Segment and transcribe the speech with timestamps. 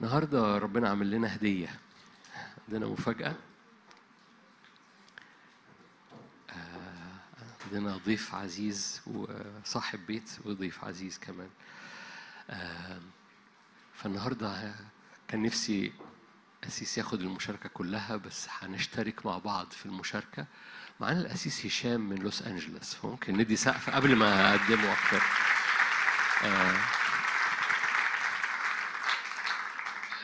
[0.00, 1.68] النهارده ربنا عامل لنا هدية.
[2.68, 3.34] عندنا مفاجأة.
[6.50, 7.18] آه،
[7.64, 11.50] عندنا ضيف عزيز وصاحب بيت وضيف عزيز كمان.
[12.50, 13.00] آه،
[13.94, 14.74] فالنهارده
[15.28, 15.92] كان نفسي
[16.64, 20.46] أسيس ياخد المشاركة كلها بس هنشترك مع بعض في المشاركة.
[21.00, 22.94] معانا الأسيس هشام من لوس أنجلوس.
[22.94, 25.22] فممكن ندي سقف قبل ما أقدمه أكتر.
[26.44, 26.76] آه،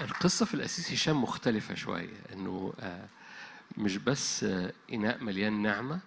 [0.00, 3.08] القصة في الأسيس هشام مختلفة شوية إنه آه،
[3.78, 6.00] مش بس آه، إناء مليان نعمة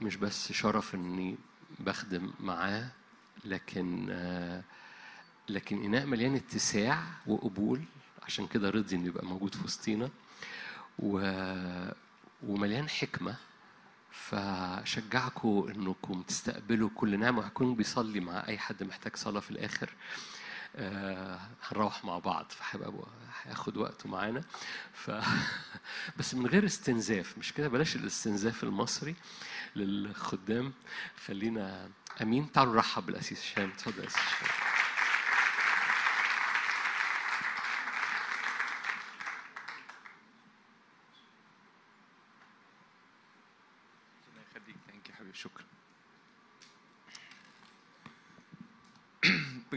[0.00, 1.36] مش بس شرف إني
[1.80, 2.88] بخدم معاه
[3.44, 4.62] لكن آه،
[5.48, 7.82] لكن إناء مليان اتساع وقبول
[8.22, 10.10] عشان كده رضي إنه يبقى موجود في وسطينا.
[12.42, 13.36] ومليان حكمة
[14.10, 19.90] فشجعكم إنكم تستقبلوا كل نعمة وهكون بيصلي مع أي حد محتاج صلاة في الآخر
[21.62, 22.92] هنروح مع بعض فهيبقى
[23.42, 24.42] هياخد وقته معانا.
[24.92, 25.10] ف
[26.18, 29.14] بس من غير استنزاف مش كده؟ بلاش الاستنزاف المصري
[29.76, 30.72] للخدام.
[31.26, 31.88] خلينا
[32.22, 33.70] أمين تعالوا نرحب بالأسيس هشام.
[33.70, 34.73] اتفضل يا أسيس هشام.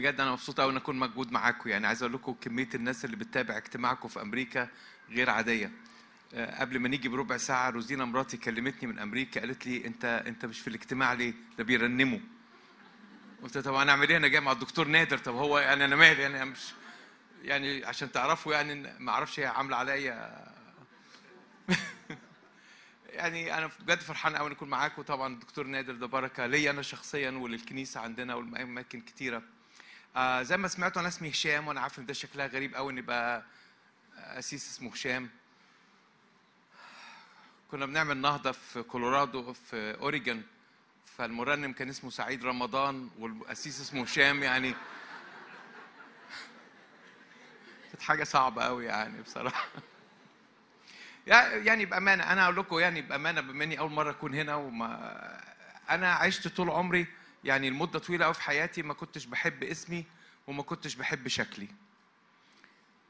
[0.08, 1.68] بجد أنا مبسوط قوي إن أكون موجود معاكم.
[1.70, 4.68] يعني عايز أقول لكم كمية الناس اللي بتتابع اجتماعكم في أمريكا
[5.10, 5.72] غير عادية.
[6.34, 10.44] آه، قبل ما نيجي بربع ساعة روزينا مراتي كلمتني من أمريكا قالت لي أنت أنت
[10.44, 12.18] مش في الاجتماع ليه؟ ده بيرنموا.
[13.42, 15.18] قلت طب أنا أعمل إيه؟ أنا جاي مع الدكتور نادر.
[15.18, 16.72] طب هو يعني أنا مالي؟ يعني أنا مش
[17.42, 20.44] يعني عشان تعرفوا يعني ما أعرفش هي عاملة عليا.
[23.18, 25.02] يعني أنا بجد فرحان قوي إن أكون معاكم.
[25.02, 29.42] طبعا الدكتور نادر ده بركة ليا أنا شخصيا وللكنيسة عندنا والاماكن كتيرة.
[30.16, 32.98] آه زي ما سمعتوا أنا اسمي هشام وأنا عارف إن ده شكلها غريب قوي إن
[32.98, 33.42] يبقى
[34.16, 35.30] قسيس اسمه هشام.
[37.70, 40.42] كنا بنعمل نهضة في كولورادو في أوريجون.
[41.16, 44.74] فالمرنم كان اسمه سعيد رمضان والقسيس اسمه هشام يعني
[47.90, 49.66] كانت حاجة صعبة قوي يعني بصراحة.
[51.26, 55.40] يعني بأمانة أنا أقول لكم يعني بأمانة بما إني أول مرة أكون هنا وما
[55.90, 57.06] أنا عشت طول عمري
[57.44, 60.04] يعني المده طويلة قوي في حياتي ما كنتش بحب اسمي
[60.46, 61.68] وما كنتش بحب شكلي.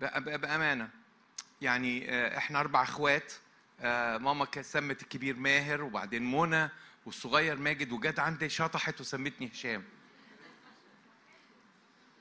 [0.03, 0.89] بأ- بأ- بأمانة.
[1.63, 3.33] يعني آه، إحنا أربع أخوات
[3.81, 6.69] آه، ماما سمت الكبير ماهر وبعدين منى
[7.07, 9.85] والصغير ماجد وجت عندي شطحت وسمتني هشام.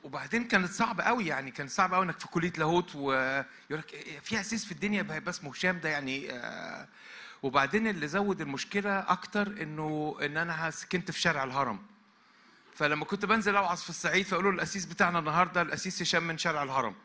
[0.03, 3.46] وبعدين كانت صعبة قوي يعني كان صعب قوي إنك في كلية لاهوت ويقول
[3.79, 6.88] لك إيه، في اسيس في الدنيا بقى اسمه هشام ده يعني آه،
[7.44, 11.85] وبعدين اللي زود المشكلة أكتر إنه إن أنا سكنت في شارع الهرم.
[12.78, 16.96] فلما كنت بنزل أوعظ في الصعيد فيقولوا الأسيس بتاعنا النهاردة الأسيس هشام من شارع الهرم.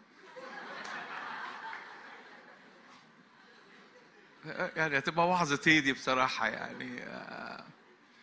[4.77, 7.05] يعني هتبقى وعظة ايدي بصراحة يعني.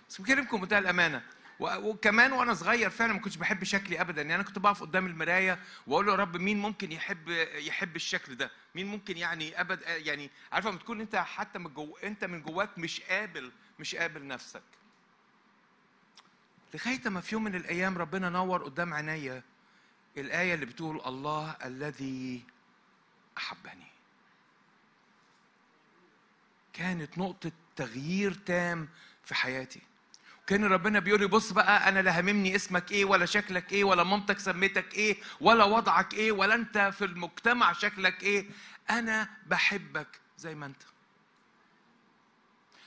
[0.09, 1.21] بس بكلمكم بمنتهى الأمانة.
[1.59, 4.21] وكمان وأنا صغير فعلا ما كنتش بحب شكلي ابدا.
[4.21, 8.35] يعني أنا كنت بقف قدام المراية وأقول له يا رب مين ممكن يحب يحب الشكل
[8.35, 12.41] ده؟ مين ممكن يعني أبد يعني عارفة لما تكون أنت حتى من جو أنت من
[12.41, 14.78] جواك مش قابل مش قابل نفسك.
[16.73, 19.43] لغاية ما في يوم من الأيام ربنا نور قدام عينيا
[20.17, 22.43] الآية اللي بتقول الله الذي
[23.37, 23.87] أحبني.
[26.73, 28.89] كانت نقطة تغيير تام
[29.23, 29.81] في حياتي.
[30.47, 34.03] كان ربنا بيقول لي بص بقى أنا لا هاممني اسمك إيه ولا شكلك إيه ولا
[34.03, 38.45] مامتك سميتك إيه ولا وضعك إيه ولا أنت في المجتمع شكلك إيه.
[38.89, 40.81] أنا بحبك زي ما أنت.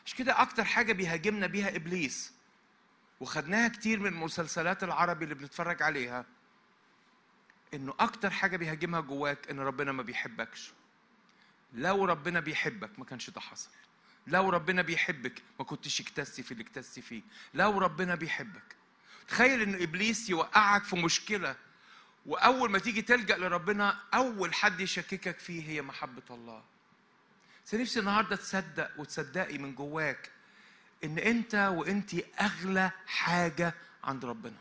[0.06, 2.32] مش كده أكتر حاجة بيهاجمنا بيها إبليس.
[3.22, 6.25] وخدناها كتير من المسلسلات العربي اللي بنتفرج عليها
[7.75, 10.72] إنه أكتر حاجة بيهاجمها جواك إن ربنا ما بيحبكش.
[11.72, 13.71] لو ربنا بيحبك ما كانش ده حصل.
[14.27, 17.22] لو ربنا بيحبك ما كنتش اكتستي في اللي اكتستي فيه.
[17.55, 18.77] لو ربنا بيحبك.
[19.28, 21.56] تخيل إن إبليس يوقعك في مشكلة
[22.27, 26.62] وأول ما تيجي تلجأ لربنا أول حد يشككك فيه هي محبة الله.
[27.75, 30.31] نفسي النهارده تصدق وتصدقي من جواك
[31.04, 34.56] إن أنت وأنت أغلى حاجة عند ربنا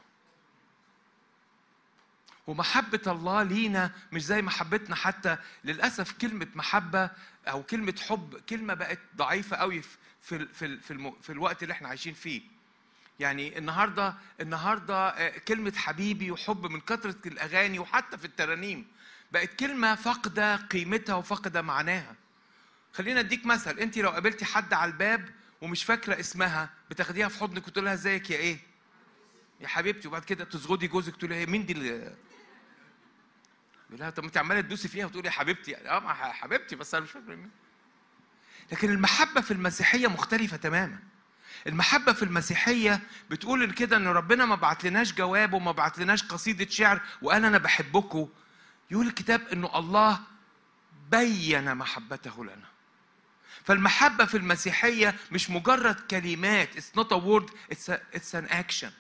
[2.47, 7.09] ومحبة الله لينا مش زي محبتنا حتى للأسف كلمة محبة
[7.47, 12.13] أو كلمة حب كلمة بقت ضعيفة قوي في في في في, الوقت اللي إحنا عايشين
[12.13, 12.41] فيه.
[13.19, 18.85] يعني النهارده النهارده آه، كلمة حبيبي وحب من كثرة الأغاني وحتى في الترانيم
[19.31, 22.15] بقت كلمة فاقدة قيمتها وفاقدة معناها.
[22.94, 25.29] خلينا أديك مثل أنت لو قابلتي حد على الباب
[25.61, 28.59] ومش فاكرة اسمها بتاخديها في حضنك وتقول لها إزيك يا إيه؟
[29.59, 30.07] يا حبيبتي.
[30.07, 31.87] وبعد كده تزغدي جوزك تقول لها مين دي اللي؟
[33.89, 35.77] يقول لها طب انت عمالة تدوسي فيها وتقولي يا حبيبتي.
[35.77, 37.51] آه حبيبتي بس أنا مش فاكر مين.
[38.71, 40.99] لكن المحبة في المسيحية مختلفة تماما.
[41.67, 46.69] المحبة في المسيحية بتقول كده إن ربنا ما بعت لناش جواب وما بعت لناش قصيدة
[46.69, 48.29] شعر وقال أنا بحبكم
[48.91, 50.19] يقول الكتاب إنه الله
[51.11, 52.70] بين محبته لنا.
[53.63, 56.69] فالمحبة في المسيحية مش مجرد كلمات.
[56.79, 58.91] It's not a word it's, a, it's an action.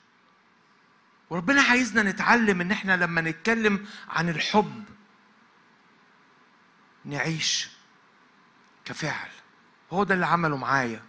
[1.29, 4.83] وربنا عايزنا نتعلم إن إحنا لما نتكلم عن الحب
[7.05, 7.69] نعيش
[8.85, 9.29] كفعل.
[9.91, 11.01] هو ده اللي عمله معايا.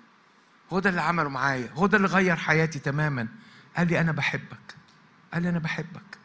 [0.72, 1.70] هو ده اللي عمله معايا.
[1.74, 3.28] هو ده اللي غير حياتي تماما.
[3.76, 4.76] قال لي أنا بحبك.
[5.32, 6.18] قال لي أنا بحبك.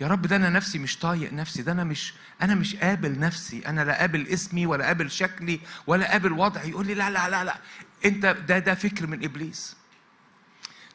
[0.00, 3.62] يا رب ده أنا نفسي مش طايق نفسي ده أنا مش أنا مش قابل نفسي
[3.66, 6.70] أنا لا قابل اسمي ولا قابل شكلي ولا قابل وضعي.
[6.70, 7.56] يقول لي لا لا لا لا.
[8.04, 9.76] أنت ده ده فكر من إبليس.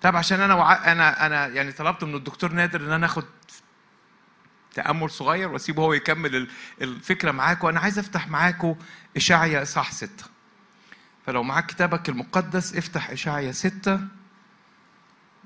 [0.01, 0.92] طب عشان أنا وع...
[0.92, 3.25] أنا أنا يعني طلبت من الدكتور نادر إن أنا آخد
[4.74, 6.50] تأمل صغير وأسيبه هو يكمل ال-
[6.81, 8.75] الفكرة معاكم أنا عايز أفتح معاكم
[9.18, 10.24] اشعيا اصحاح ستة.
[11.25, 14.00] فلو معاك كتابك المقدس افتح اشعيا ستة.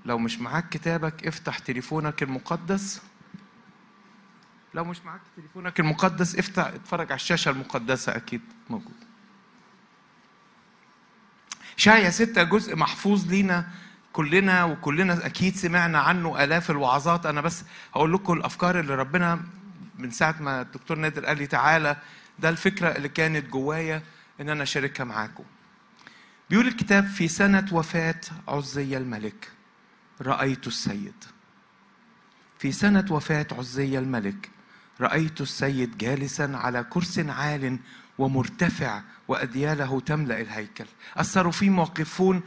[0.06, 3.02] لو مش معاك كتابك افتح تليفونك المقدس.
[4.74, 8.96] لو مش معاك تليفونك المقدس افتح اتفرج على الشاشة المقدسة أكيد موجود.
[11.78, 13.68] شاية ستة جزء محفوظ لينا
[14.14, 17.26] كلنا وكلنا أكيد سمعنا عنه آلاف الوعظات.
[17.26, 17.64] أنا بس
[17.96, 19.42] هقول لكم الأفكار اللي ربنا
[19.98, 21.98] من ساعة ما الدكتور نادر قال لي تعالى
[22.40, 24.02] ده الفكرة اللي كانت جوايا
[24.42, 25.44] إن أنا أشاركها معاكم.
[26.50, 29.52] بيقول الكتاب في سنة وفاة عزي الملك
[30.22, 31.24] رأيت السيد.
[32.60, 34.50] في سنة وفاة عزي الملك
[35.02, 37.80] رأيت السيد جالسا على كرس عال
[38.18, 40.86] ومرتفع وأدياله تملأ الهيكل.
[41.20, 42.42] الصاروفيم واقفون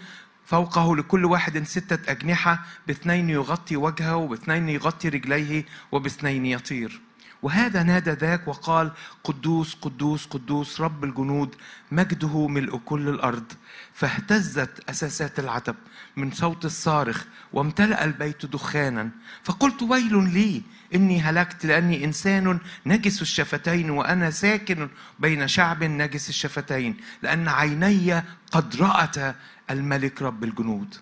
[0.44, 7.05] فوقه لكل واحد ستة أجنحة باثنين يغطي وجهه وباثنين يغطي رجليه وباثنين يطير.
[7.46, 8.92] وهذا نادى ذاك وقال
[9.24, 11.54] قدوس قدوس قدوس رب الجنود
[11.92, 13.52] مجده ملء كل الأرض.
[13.94, 15.74] فاهتزت أساسات العتب
[16.16, 19.10] من صوت الصارخ وامتلأ البيت دخانا.
[19.42, 20.62] فقلت ويل لي
[20.94, 24.88] إني هلكت لأني إنسان نجس الشفتين وأنا ساكن
[25.18, 28.22] بين شعب نجس الشفتين لأن عيني
[28.52, 29.36] قد رأت
[29.70, 30.94] الملك رب الجنود.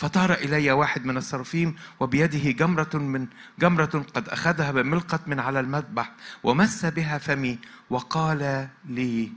[0.00, 3.26] فطار إلي واحد من الصرافيم وبيده جمرة من
[3.58, 6.12] جمرة قد أخذها بملقة من على المذبح
[6.42, 7.58] ومس بها فمي
[7.90, 9.32] وقال لي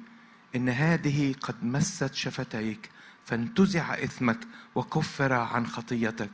[0.56, 2.90] إن هذه قد مست شفتيك
[3.26, 4.40] فانتزع إثمك
[4.76, 6.32] وكفر عن خطيتك.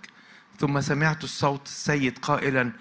[0.59, 2.71] ثم سمعت الصوت السيد قائلا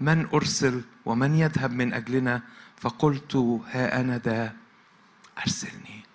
[0.00, 2.42] من أرسل ومن يذهب من أجلنا؟
[2.76, 3.36] فقلت
[3.70, 4.54] ها أنا ذا
[5.38, 6.07] أرسلني.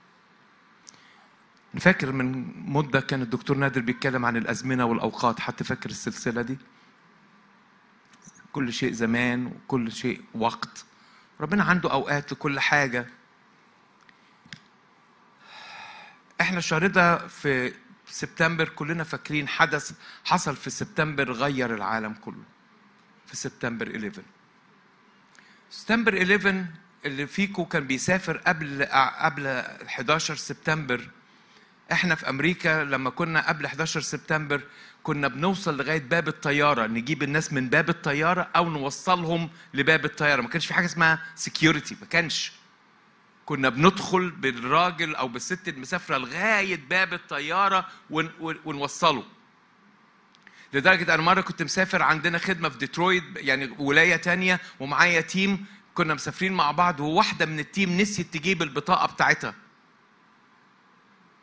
[1.80, 6.58] فاكر من مدة كان الدكتور نادر بيتكلم عن الأزمنة والأوقات حتى فاكر السلسلة دي؟
[8.52, 10.86] كل شيء زمان وكل شيء وقت.
[11.42, 13.06] ربنا عنده أوقات لكل حاجة.
[16.42, 17.74] إحنا الشهر ده في
[18.08, 19.92] سبتمبر كلنا فاكرين حدث
[20.26, 22.44] حصل في سبتمبر غير العالم كله.
[23.28, 24.22] في سبتمبر 11
[25.70, 26.66] سبتمبر 11
[27.06, 28.84] اللي فيكم كان بيسافر قبل
[29.20, 31.10] قبل 11 سبتمبر
[31.92, 34.62] إحنا في أمريكا لما كنا قبل 11 سبتمبر
[35.04, 40.42] كنا بنوصل لغاية باب الطيارة نجيب الناس من باب الطيارة أو نوصلهم لباب الطيارة.
[40.42, 42.52] ما كانش في حاجة اسمها security ما كانش.
[43.46, 49.24] كنا بندخل بالراجل أو بالست المسافرة لغاية باب الطيارة ون ون ونوصله.
[50.74, 56.14] لدرجة أنا مرة كنت مسافر عندنا خدمة في ديترويت يعني ولاية تانية ومعايا team كنا
[56.14, 59.54] مسافرين مع بعض وواحدة من التيم نسيت تجيب البطاقة بتاعتها.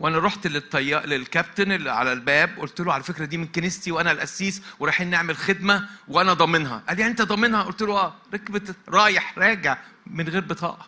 [0.00, 4.12] وأنا رحت للطيار للكابتن اللي على الباب قلت له على فكرة دي من كنيستي وأنا
[4.12, 6.82] القسيس ورايحين نعمل خدمة وأنا ضامنها.
[6.88, 8.14] قال لي انت ضامنها؟ قلت له آه.
[8.34, 10.86] ركبت رايح راجع من غير بطاقة.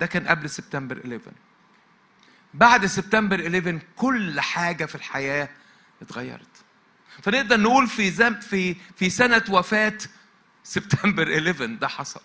[0.00, 1.20] ده كان قبل سبتمبر 11
[2.54, 5.48] بعد سبتمبر 11 كل حاجة في الحياة
[6.02, 6.48] اتغيرت.
[7.22, 9.98] فنقدر نقول في زم في في سنة وفاة
[10.64, 12.20] سبتمبر 11 ده حصل.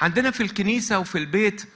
[0.00, 1.68] عندنا في الكنيسة وفي البيت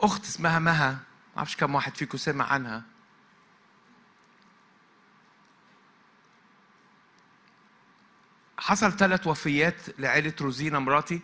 [0.00, 0.90] أخت اسمها مها.
[0.92, 2.82] ما أعرفش كم واحد فيكم سمع عنها.
[8.58, 11.20] حصل ثلاث وفيات لعائلة روزينا مراتي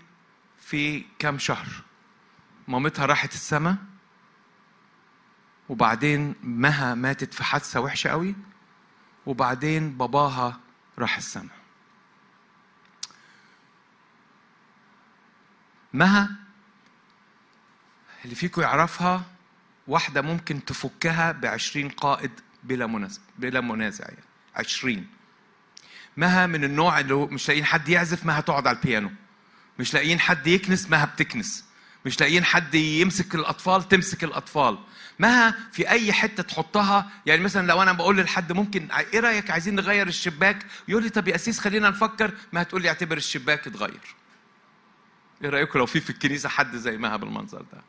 [0.59, 1.67] في كام شهر.
[2.69, 3.77] مامتها راحت السما.
[5.69, 8.35] وبعدين مها ماتت في حادثة وحشة قوي.
[9.27, 10.61] وبعدين باباها
[10.99, 11.49] راح السما.
[15.93, 16.37] مها
[18.25, 19.23] اللي فيكم يعرفها
[19.89, 22.31] واحدة ممكن تفكها بعشرين قائد
[22.65, 24.25] بلا مناسبة بلا منازع يعني.
[24.55, 25.07] عشرين.
[26.17, 29.11] مها من النوع اللي مش لاقيين حد يعزف مها تقعد على البيانو.
[29.79, 31.65] مش لاقيين حد يكنس مها بتكنس.
[32.07, 34.79] مش لاقيين حد يمسك الأطفال تمسك الأطفال.
[35.19, 39.75] مها في أي حتة تحطها؟ يعني مثلا لو أنا بقول لحد ممكن إيه رأيك عايزين
[39.75, 42.35] نغير الشباك؟ يقول لي طب يا اسيس خلينا نفكر.
[42.53, 44.15] ما هتقول لي اعتبر الشباك اتغير.
[45.45, 47.83] إيه رأيكم لو في في الكنيسة حد زي مها بالمنظر ده؟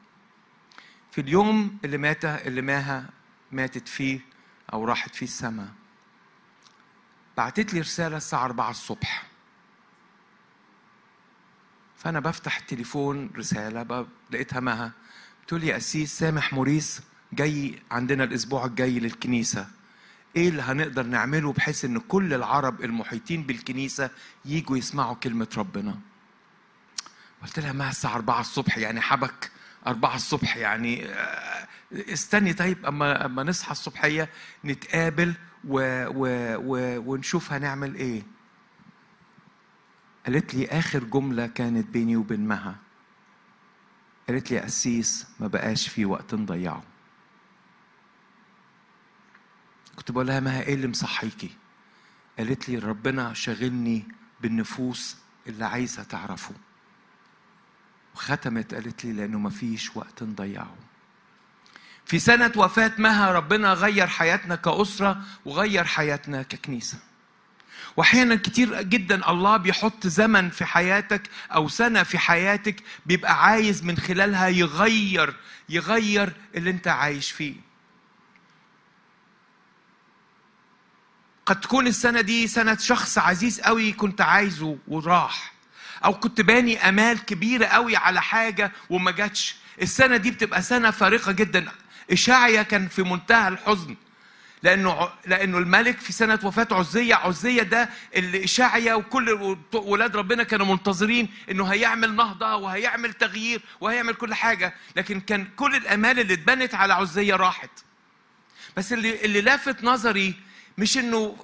[1.13, 3.10] في اليوم اللي مات اللي ماها
[3.51, 4.20] ماتت فيه
[4.74, 5.67] أو راحت فيه السماء
[7.38, 9.27] بعتت لي رسالة الساعة 4 الصبح.
[11.98, 14.91] فأنا بفتح التليفون رسالة ب- لقيتها مها
[15.46, 17.01] بتقول لي يا قسيس سامح موريس
[17.34, 19.67] جاي عندنا الأسبوع الجاي للكنيسة.
[20.36, 24.10] إيه اللي هنقدر نعمله بحيث إن كل العرب المحيطين بالكنيسة
[24.46, 26.00] يجوا يسمعوا كلمة ربنا؟
[27.43, 29.51] قلت لها ما الساعة 4 الصبح يعني حبك
[29.88, 34.30] 4 الصبح يعني آه، استني طيب أما أما نصحى الصبحيه
[34.66, 35.34] نتقابل
[35.68, 38.24] و و و ونشوف هنعمل إيه.
[40.25, 42.75] قالت لي آخر جملة كانت بيني وبين مها.
[44.30, 46.84] قالت لي قسيس ما بقاش في وقت نضيعه.
[49.96, 51.50] كنت بقول لها مها إيه اللي مصحيكي؟
[52.38, 54.04] قالت لي ربنا شاغلني
[54.42, 56.56] بالنفوس اللي عايزة تعرفه.
[58.15, 60.75] وختمت قالت لي لأنه ما فيش وقت نضيعه.
[62.05, 66.98] في سنة وفاة مها ربنا غير حياتنا كأسرة وغير حياتنا ككنيسة.
[67.98, 73.98] وأحيانا كتير جدا الله بيحط زمن في حياتك أو سنة في حياتك بيبقى عايز من
[73.98, 75.36] خلالها يغير
[75.70, 77.55] يغير اللي أنت عايش فيه.
[81.46, 85.52] قد تكون السنة دي سنة شخص عزيز قوي كنت عايزه وراح.
[86.05, 89.55] أو كنت باني أمال كبيره قوي على حاجة وما جاتش.
[89.81, 91.65] السنة دي بتبقى سنة فارقة جدا.
[92.12, 93.95] اشعيا كان في منتهى الحزن.
[94.63, 100.65] لأنه لأنه الملك في سنة وفاة عزية عزية ده اللي اشعيا وكل ولاد ربنا كانوا
[100.65, 104.74] منتظرين إنه هيعمل نهضة وهيعمل تغيير وهيعمل كل حاجة.
[104.95, 107.69] لكن كان كل الأمال اللي اتبنت على عزية راحت.
[108.77, 110.33] بس اللي اللي لافت نظري
[110.77, 111.36] مش إنه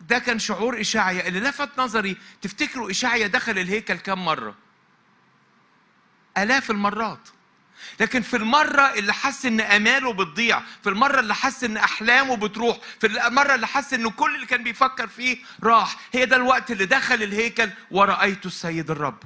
[0.00, 4.54] ده كان شعور اشعيا اللي لفت نظري تفتكروا اشعيا دخل الهيكل كم مرة؟
[6.38, 7.28] آلاف المرات.
[8.00, 12.78] لكن في المرة اللي حس إن آماله بتضيع، في المرة اللي حس إن أحلامه بتروح،
[13.00, 16.86] في المرة اللي حس إن كل اللي كان بيفكر فيه راح، هي ده الوقت اللي
[16.86, 19.22] دخل الهيكل ورأيت السيد الرب.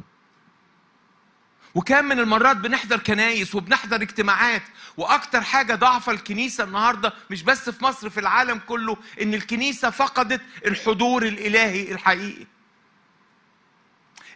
[1.74, 4.62] وكان من المرات بنحضر كنايس وبنحضر اجتماعات
[4.96, 10.40] وأكتر حاجة ضعف الكنيسة النهارده مش بس في مصر في العالم كله إن الكنيسة فقدت
[10.66, 12.46] الحضور الإلهي الحقيقي.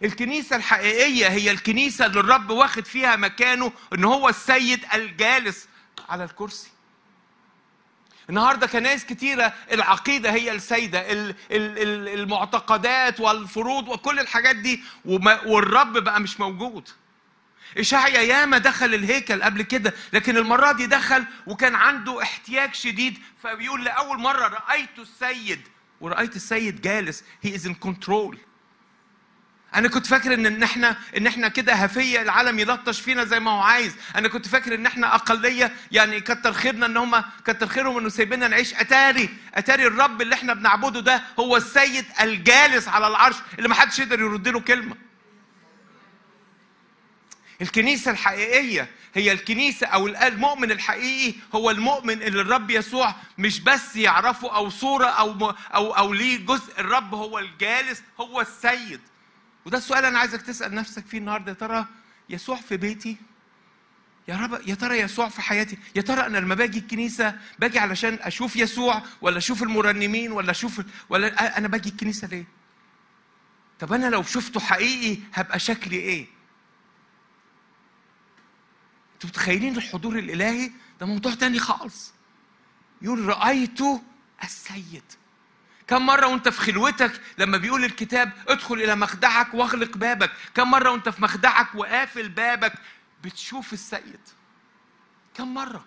[0.03, 5.67] الكنيسة الحقيقية هي الكنيسة اللي الرب واخد فيها مكانه إن هو السيد الجالس
[6.09, 6.69] على الكرسي.
[8.29, 14.83] النهارده كنايس كتيرة العقيدة هي السيدة ال- ال- ال- المعتقدات والفروض وكل الحاجات دي
[15.45, 16.89] والرب بقى مش موجود.
[17.77, 23.83] إشعيا ياما دخل الهيكل قبل كده لكن المرة دي دخل وكان عنده احتياج شديد فبيقول
[23.83, 25.61] لأول مرة رأيت السيد
[26.01, 28.37] ورأيت السيد جالس he is in control
[29.75, 33.51] أنا كنت فاكر إن إن إحنا إن إحنا كده هفيه العالم يلطش فينا زي ما
[33.51, 33.95] هو عايز.
[34.15, 38.47] أنا كنت فاكر إن إحنا أقلية يعني كتر خيرنا إن هم كتر خيرهم إنه سايبيننا
[38.47, 38.73] نعيش.
[38.73, 43.99] أتاري أتاري الرب اللي إحنا بنعبده ده هو السيد الجالس على العرش اللي ما حدش
[43.99, 44.95] يقدر يرد له كلمة.
[47.61, 54.55] الكنيسة الحقيقية هي الكنيسة أو المؤمن الحقيقي هو المؤمن اللي الرب يسوع مش بس يعرفه
[54.55, 58.99] أو صورة أو أو أو ليه جزء الرب هو الجالس هو السيد.
[59.65, 61.85] وده السؤال أنا عايزك تسأل نفسك فيه النهاردة يا ترى
[62.29, 63.17] يسوع في بيتي؟
[64.27, 68.19] يا رب يا ترى يسوع في حياتي؟ يا ترى أنا لما باجي الكنيسة باجي علشان
[68.21, 72.45] أشوف يسوع ولا أشوف المرنمين ولا أشوف ولا أنا باجي الكنيسة ليه؟
[73.79, 76.36] طب أنا لو شفته حقيقي هبقى شكلي إيه؟
[79.17, 82.13] أنتوا متخيلين الحضور الإلهي؟ ده موضوع تاني خالص.
[83.01, 83.79] يقول رأيت
[84.43, 85.03] السيد.
[85.87, 90.31] كم مرة وانت في خلوتك لما بيقول الكتاب ادخل إلى مخدعك واغلق بابك.
[90.55, 92.73] كم مرة وانت في مخدعك وقافل بابك
[93.23, 94.19] بتشوف السيد.
[95.35, 95.85] كم مرة؟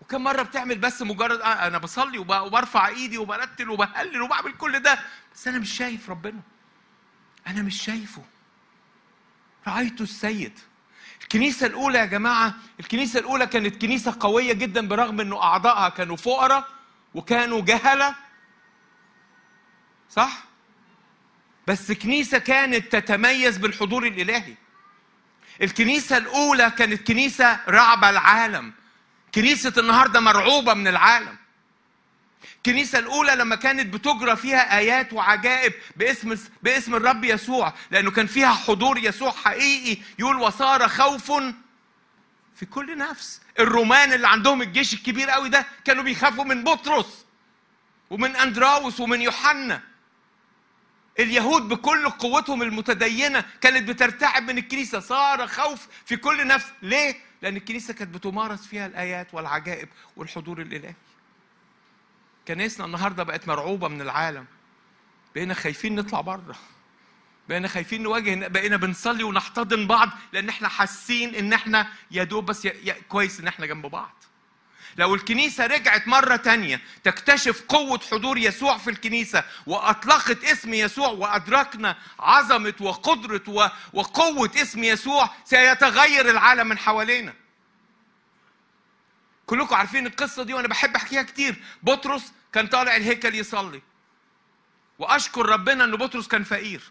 [0.00, 4.80] وكم مرة بتعمل بس مجرد آه أنا بصلي وب- وبرفع إيدي وبرتل وبهلل وبعمل كل
[4.80, 4.98] ده
[5.34, 6.40] بس أنا مش شايف ربنا.
[7.46, 8.22] أنا مش شايفه.
[9.66, 10.58] رأيت السيد.
[11.26, 16.68] الكنيسة الأولى يا جماعة الكنيسة الأولى كانت كنيسة قوية جدا برغم إنه أعضائها كانوا فقراء
[17.14, 18.14] وكانوا جهلة.
[20.10, 20.44] صح؟
[21.66, 24.54] بس كنيسة كانت تتميز بالحضور الإلهي.
[25.62, 28.72] الكنيسة الأولى كانت كنيسة رعب العالم.
[29.34, 31.36] كنيسة النهاردة مرعوبة من العالم.
[32.56, 38.52] الكنيسة الأولى لما كانت بتجرى فيها آيات وعجائب باسم باسم الرب يسوع لأنه كان فيها
[38.52, 41.32] حضور يسوع حقيقي يقول وصار خوف
[42.56, 43.40] في كل نفس.
[43.58, 47.24] الرومان اللي عندهم الجيش الكبير قوي ده كانوا بيخافوا من بطرس
[48.10, 49.82] ومن أندراوس ومن يوحنا.
[51.18, 55.00] اليهود بكل قوتهم المتدينة كانت بترتعب من الكنيسة.
[55.00, 56.66] صار خوف في كل نفس.
[56.82, 60.94] ليه؟ لأن الكنيسة كانت بتمارس فيها الآيات والعجائب والحضور الإلهي.
[62.48, 64.46] كنيسنا النهارده بقت مرعوبة من العالم.
[65.34, 66.56] بقينا خايفين نطلع بره.
[67.48, 72.64] بقينا خايفين نواجه بقينا بنصلي ونحتضن بعض لأن إحنا حاسين إن إحنا يا دوب بس
[72.64, 74.12] يا يا كويس إن إحنا جنب بعض.
[74.96, 81.96] لو الكنيسة رجعت مرة تانية تكتشف قوة حضور يسوع في الكنيسة وأطلقت اسم يسوع وأدركنا
[82.18, 87.34] عظمة وقدرة وقوة اسم يسوع سيتغير العالم من حوالينا.
[89.46, 91.62] كلكم عارفين القصة دي وأنا بحب أحكيها كتير.
[91.82, 93.82] بطرس كان طالع الهيكل يصلي.
[94.98, 96.82] وأشكر ربنا ان بطرس كان فقير.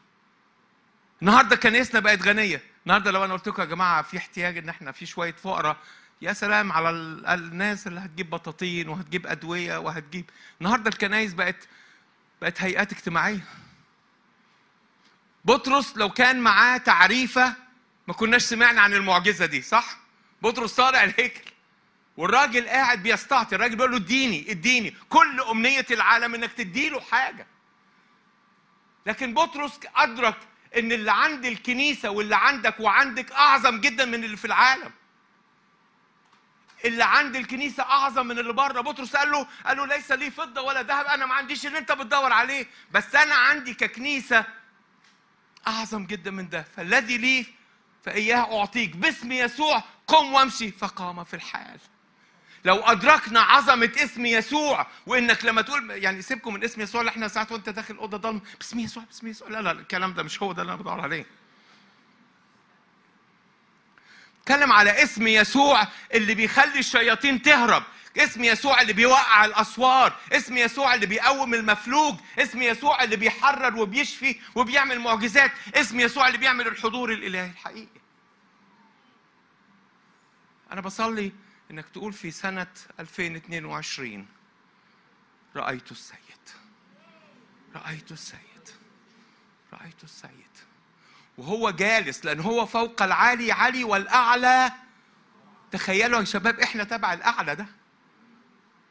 [1.21, 2.61] النهارده كنيسنا بقت غنية.
[2.85, 5.77] النهارده لو أنا قلت لكم يا جماعة في احتياج إن إحنا في شوية فقراء
[6.21, 10.29] يا سلام على ال- الناس اللي هتجيب بطاطين وهتجيب أدوية وهتجيب.
[10.61, 11.67] النهارده الكنايس بقت
[12.41, 13.45] بقت هيئات اجتماعية.
[15.45, 17.53] بطرس لو كان معاه تعريفة
[18.07, 19.97] ما كناش سمعنا عن المعجزة دي صح؟
[20.41, 21.51] بطرس طالع الهيكل.
[22.17, 24.95] والراجل قاعد بيستعطي الراجل بيقول له اديني اديني.
[25.09, 27.47] كل أمنية العالم إنك تديله حاجة.
[29.05, 30.37] لكن بطرس أدرك
[30.77, 34.91] إن اللي عند الكنيسة واللي عندك وعندك أعظم جدا من اللي في العالم.
[36.85, 38.81] اللي عند الكنيسة أعظم من اللي بره.
[38.81, 41.91] بطرس قال له قال له ليس لي فضة ولا ذهب أنا ما عنديش اللي أنت
[41.91, 42.67] بتدور عليه.
[42.91, 44.45] بس أنا عندي ككنيسة
[45.67, 46.65] أعظم جدا من ده.
[46.75, 47.45] فالذي لي
[48.05, 48.95] فإياه أعطيك.
[48.95, 50.71] باسم يسوع قم وامشي.
[50.71, 51.79] فقام في الحال.
[52.65, 57.27] لو أدركنا عظمة اسم يسوع وإنك لما تقول يعني سيبكم من اسم يسوع اللي إحنا
[57.27, 60.51] ساعات وأنت داخل أوضة ضلمة باسم يسوع باسم يسوع لا لا الكلام ده مش هو
[60.51, 61.25] ده اللي أنا بدور عليه.
[64.41, 67.83] اتكلم على اسم يسوع اللي بيخلي الشياطين تهرب
[68.17, 74.39] اسم يسوع اللي بيوقع الأسوار اسم يسوع اللي بيقوم المفلوج اسم يسوع اللي بيحرر وبيشفي
[74.55, 77.87] وبيعمل معجزات اسم يسوع اللي بيعمل الحضور الإلهي الحقيقي.
[80.71, 81.31] أنا بصلي
[81.71, 82.67] إنك تقول في سنة
[82.99, 84.27] 2022
[85.55, 86.17] رأيت السيد.
[87.75, 88.69] رأيت السيد.
[89.73, 90.31] رأيت السيد.
[91.37, 94.71] وهو جالس لأن هو فوق العالي علي والأعلى.
[95.71, 97.65] تخيلوا يا شباب إحنا تبع الأعلى ده.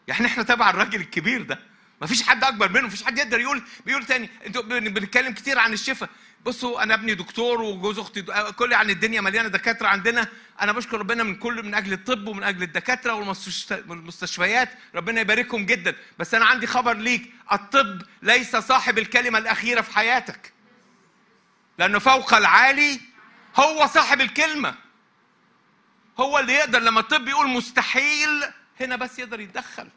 [0.08, 1.58] يعني إحنا تبع الراجل الكبير ده.
[2.02, 4.30] مفيش حد أكبر منه مفيش حد يقدر يقول بيقول تاني.
[4.46, 6.10] أنتوا بن- بنتكلم كتير عن الشفاء.
[6.44, 10.28] بصوا أنا ابني دكتور وجوز أختي كل عن الدنيا مليانة دكاترة عندنا.
[10.60, 13.14] أنا بشكر ربنا من كل من أجل الطب ومن أجل الدكاترة
[13.88, 14.68] والمستشفيات.
[14.94, 15.96] ربنا يباركهم جدا.
[16.18, 17.32] بس أنا عندي خبر ليك.
[17.52, 20.52] الطب ليس صاحب الكلمة الأخيرة في حياتك.
[21.78, 23.00] لأنه فوق العالي
[23.56, 24.74] هو صاحب الكلمة.
[26.20, 28.44] هو اللي يقدر لما الطب يقول مستحيل
[28.80, 29.88] هنا بس يقدر يتدخل.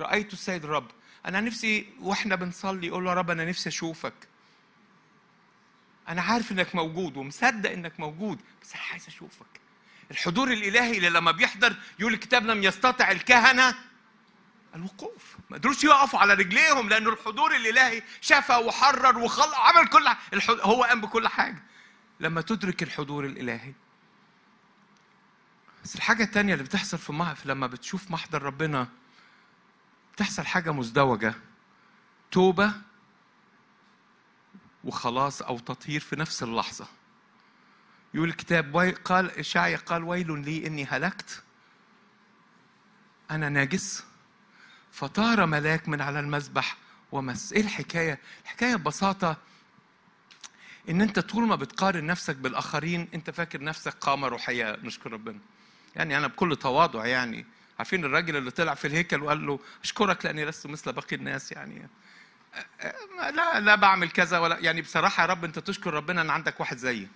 [0.00, 0.90] رأيت السيد الرب
[1.26, 4.29] أنا نفسي وإحنا بنصلي يقول له يا رب أنا نفسي أشوفك.
[6.08, 9.46] أنا عارف إنك موجود ومصدق إنك موجود بس أنا عايز أشوفك.
[10.10, 13.74] الحضور الإلهي اللي لما بيحضر يقول الكتاب لم يستطع الكهنة.
[14.74, 15.36] الوقوف.
[15.50, 20.50] ما قدروش يقفوا على رجليهم لأنه الحضور الإلهي شفى وحرر وخلق عمل كل ح- الح-
[20.50, 21.62] هو قام بكل حاجة.
[22.20, 23.72] لما تدرك الحضور الإلهي.
[25.84, 27.34] بس الحاجة التانية اللي بتحصل في مح...
[27.44, 28.88] لما بتشوف محضر ربنا
[30.14, 31.34] بتحصل حاجة مزدوجة.
[32.30, 32.72] توبة
[34.84, 36.86] وخلاص أو تطهير في نفس اللحظة.
[38.14, 38.76] يقول الكتاب.
[39.04, 41.42] قال إشعيا قال ويل لي إني هلكت.
[43.30, 44.04] أنا ناجس
[44.92, 46.76] فطار ملاك من على المذبح
[47.12, 47.52] ومس.
[47.52, 49.36] إيه الحكاية؟ الحكاية ببساطة
[50.88, 55.38] إن أنت طول ما بتقارن نفسك بالآخرين أنت فاكر نفسك قامة روحية نشكر ربنا.
[55.96, 57.46] يعني أنا بكل تواضع يعني.
[57.78, 61.88] عارفين الراجل اللي طلع في الهيكل وقال له أشكرك لأني لست مثل باقي الناس يعني.
[63.34, 66.76] لا لا بعمل كذا ولا يعني بصراحة يا رب أنت تشكر ربنا إن عندك واحد
[66.76, 67.08] زيي.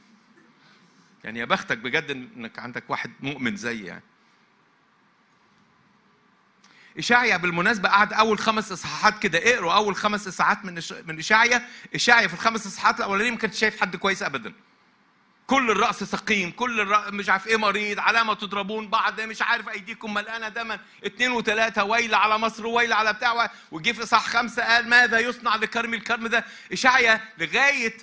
[1.24, 4.02] يعني يا بختك بجد إنك عندك واحد مؤمن زيي يعني.
[6.98, 10.82] إشعيا بالمناسبة قعد أول خمس إصحاحات كده اقروا أول خمس إصحاحات من.
[11.06, 14.52] من إشعيا إشعيا في الخمس إصحاحات الأولانية ما كانش شايف حد كويس أبدا.
[15.46, 20.14] كل الرأس سقيم كل الرأس مش عارف إيه مريض علامة تضربون بعض مش عارف أيديكم
[20.14, 20.80] ملقانة دما.
[21.04, 25.56] اتنين وتلاتة ويل على مصر ويل على بتاع وجي في صح خمسة قال ماذا يصنع
[25.56, 27.96] لكرم الكرم ده؟ إشعيا لغاية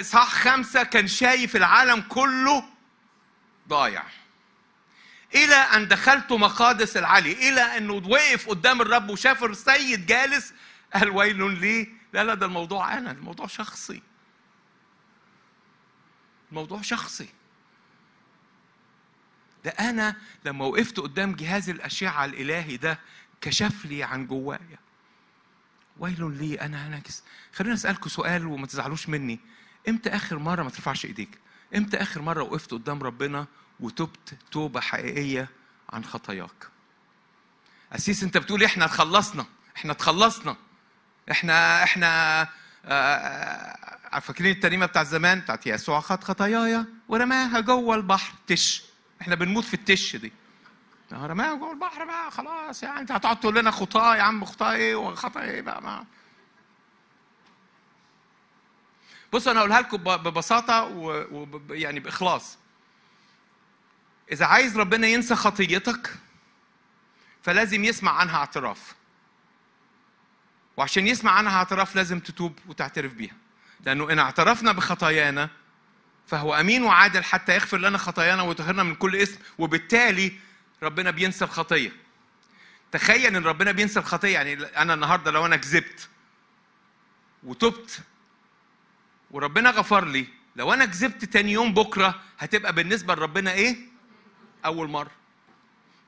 [0.00, 2.64] صح خمسة كان شايف العالم كله
[3.68, 4.02] ضايع.
[5.34, 10.54] إلى أن دخلت مقادس العلي إلى أنه وقف قدام الرب وشاف السيد جالس
[10.94, 14.02] قال ويل لي لا لا ده الموضوع أنا الموضوع شخصي.
[16.50, 17.28] الموضوع شخصي.
[19.64, 22.98] ده أنا لما وقفت قدام جهاز الأشعة الإلهي ده
[23.40, 24.78] كشف لي عن جوايا.
[25.98, 29.40] ويل لي أنا نجس خليني اسالكم سؤال وما تزعلوش مني.
[29.88, 31.38] إمتى آخر مرة ما ترفعش إيديك؟
[31.76, 33.46] إمتى آخر مرة وقفت قدام ربنا
[33.80, 35.48] وتبت توبة حقيقية
[35.90, 36.68] عن خطاياك؟
[37.92, 40.56] أسيس أنت بتقول إحنا اتخلصنا إحنا اتخلصنا
[41.54, 42.48] آه، آه،
[44.20, 48.82] فاكرين الترنيمة بتاع زمان بتاعت يسوع؟ خد خطاياي ورماها جوه البحر تش.
[49.20, 50.32] إحنا بنموت في التش دي.
[51.12, 53.00] آه، رماها جوه البحر بقى خلاص يعني.
[53.00, 56.04] أنت هتقعد تقول لنا خطاه يا عم خطاه إيه وخطا إيه بقى؟ ما.
[59.32, 62.58] بصوا أنا اقولها لكم ببساطة ويعني يعني بإخلاص.
[64.32, 66.14] إذا عايز ربنا ينسى خطيتك
[67.42, 68.94] فلازم يسمع عنها اعتراف.
[70.78, 73.34] وعشان يسمع عنها اعتراف لازم تتوب وتعترف بيها.
[73.86, 75.48] لأنه إن اعترفنا بخطايانا
[76.26, 80.32] فهو أمين وعادل حتى يغفر لنا خطايانا ويطهرنا من كل اسم وبالتالي
[80.82, 81.92] ربنا بينسى الخطية.
[82.92, 86.08] تخيل إن ربنا بينسى الخطية يعني أنا النهارده لو أنا كذبت
[87.44, 88.00] وتبت
[89.30, 93.76] وربنا غفر لي لو أنا كذبت تاني يوم بكرة هتبقى بالنسبة لربنا إيه؟
[94.64, 95.10] أول مرة.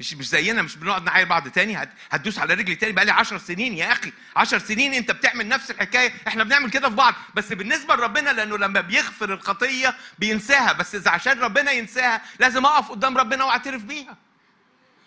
[0.01, 3.39] مش مش زينا مش بنقعد نعاير بعض تاني هت- هتدوس على رجلي تاني بقالي 10
[3.39, 4.13] سنين يا أخي.
[4.37, 6.13] 10 سنين أنت بتعمل نفس الحكاية.
[6.29, 7.15] إحنا بنعمل كده في بعض.
[7.35, 10.73] بس بالنسبة لربنا لأنه لما بيغفر الخطية بينساها.
[10.73, 14.17] بس إذا عشان ربنا ينساها لازم أقف قدام ربنا وأعترف بيها.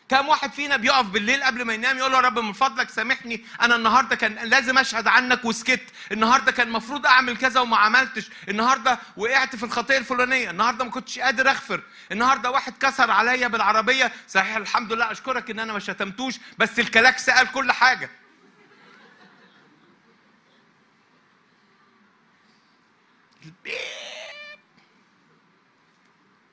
[0.09, 3.45] كم واحد فينا بيقف بالليل قبل ما ينام يقول له يا رب من فضلك سامحني
[3.61, 8.99] أنا النهارده كان لازم أشهد عنك وسكت النهارده كان المفروض أعمل كذا وما عملتش النهارده
[9.17, 14.55] وقعت في الخطيه الفلانية النهارده ما كنتش قادر أغفر النهارده واحد كسر عليا بالعربية صحيح
[14.55, 18.09] الحمد لله أشكرك إن أنا ما شتمتوش بس الكلاكس قال كل حاجة.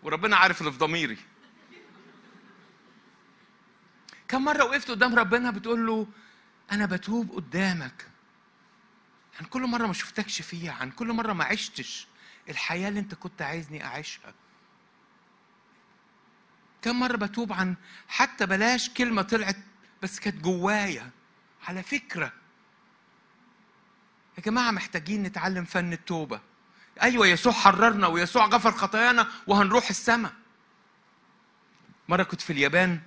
[0.03, 1.19] وربنا عارف اللي في ضميري.
[4.31, 6.07] كم مرة وقفت قدام ربنا بتقول له
[6.73, 8.07] أنا بتوب قدامك.
[9.41, 12.07] عن كل مرة ما شفتكش فيها عن كل مرة ما عشتش
[12.49, 14.35] الحياة اللي أنت كنت عايزني أعيشها.
[16.83, 17.75] كم مرة بتوب عن
[18.09, 19.57] حتى بلاش كلمة طلعت
[20.03, 21.11] بس كانت جوايا
[21.69, 22.33] على فكرة.
[24.39, 26.41] يا جماعة محتاجين نتعلم فن التوبة.
[27.03, 30.33] أيوة يسوع حررنا ويسوع غفر خطايانا وهنروح السماء.
[32.09, 33.01] مرة كنت في اليابان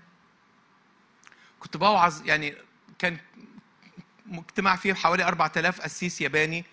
[1.64, 2.56] كنت بوعظ يعني
[3.00, 3.18] كان
[4.26, 6.66] مجتمع فيه حوالي 4000 قسيس ياباني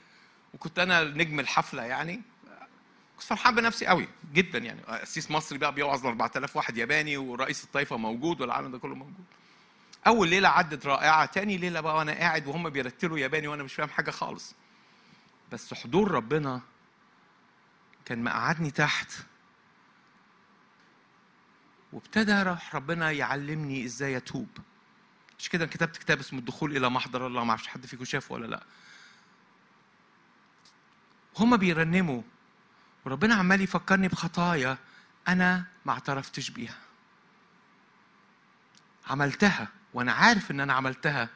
[0.55, 2.21] وكنت أنا نجم الحفلة يعني.
[3.17, 4.81] كنت فرحان بنفسي قوي جدا يعني.
[4.83, 9.25] قسيس مصري بقى بيوعظ ل 4000 واحد ياباني ورئيس الطائفة موجود والعالم ده كله موجود.
[10.07, 13.89] أول ليلة عدت رائعة تاني ليلة بقى وأنا قاعد وهم بيرتلوا ياباني وأنا مش فاهم
[13.89, 14.55] حاجة خالص.
[15.53, 16.61] بس حضور ربنا
[18.05, 19.13] كان مقعدني تحت.
[21.93, 24.49] وابتدى راح ربنا يعلمني إزاي أتوب.
[25.41, 28.47] مش كده كتبت كتاب اسمه الدخول إلى محضر الله؟ ما أعرفش حد فيكم شافه ولا
[28.47, 28.63] لأ.
[31.39, 32.23] هما بيرنموا
[33.05, 34.79] وربنا عمال يفكرني بخطايا
[35.29, 36.79] أنا ما اعترفتش بيها.
[39.07, 41.29] عملتها وأنا عارف إن أنا عملتها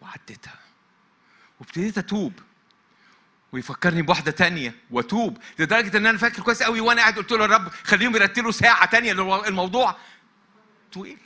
[0.00, 0.58] وعديتها.
[1.60, 2.32] وابتديت أتوب
[3.52, 7.46] ويفكرني بواحدة تانية وأتوب لدرجة إن أنا فاكر كويس قوي وأنا قاعد قلت له يا
[7.46, 9.12] رب خليهم يرتلوا ساعة تانية
[9.48, 9.96] الموضوع
[10.92, 11.18] طويل.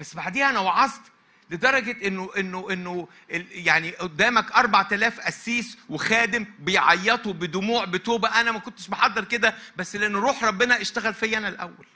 [0.00, 1.02] بس بعديها أنا وعظت
[1.50, 3.08] لدرجة إنه إنه إنه
[3.50, 8.40] يعني قدامك 4000 قسيس وخادم بيعيطوا بدموع بتوبة.
[8.40, 11.86] أنا ما كنتش بحضر كده بس لأن روح ربنا اشتغل فيا أنا الأول.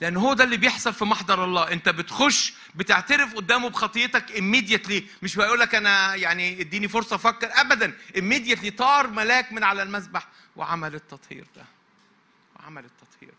[0.00, 1.72] لأن هو ده اللي بيحصل في محضر الله.
[1.72, 5.02] أنت بتخش بتعترف قدامه بخطيتك immediately.
[5.22, 7.92] مش بيقول لك أنا يعني اديني فرصة أفكر ابدا.
[8.16, 11.64] immediately طار ملاك من على المذبح وعمل التطهير ده.
[12.56, 13.34] وعمل التطهير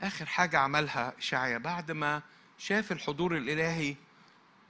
[0.00, 2.22] ده آخر حاجة عملها اشعيا بعد ما
[2.58, 3.96] شاف الحضور الإلهي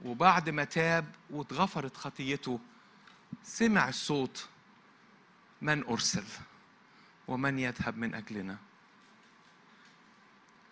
[0.05, 2.59] وبعد ما تاب واتغفرت خطيته
[3.43, 4.47] سمع الصوت
[5.61, 6.23] من أرسل
[7.27, 8.57] ومن يذهب من أجلنا؟